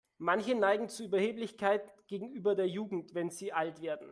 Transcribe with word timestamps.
Manche 0.17 0.55
neigen 0.55 0.89
zu 0.89 1.03
Überheblichkeit 1.03 1.83
gegenüber 2.07 2.55
der 2.55 2.67
Jugend, 2.67 3.13
wenn 3.13 3.29
sie 3.29 3.53
alt 3.53 3.81
werden. 3.81 4.09